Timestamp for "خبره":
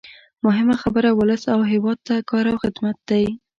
0.83-1.09